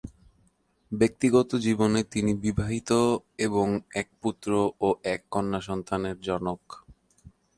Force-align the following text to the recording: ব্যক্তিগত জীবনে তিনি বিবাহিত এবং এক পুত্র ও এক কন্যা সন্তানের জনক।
ব্যক্তিগত 0.91 1.49
জীবনে 1.57 2.01
তিনি 2.03 2.31
বিবাহিত 2.35 2.91
এবং 3.37 3.67
এক 3.93 4.07
পুত্র 4.21 4.49
ও 4.81 4.87
এক 5.05 5.21
কন্যা 5.31 5.61
সন্তানের 5.61 6.17
জনক। 6.21 6.61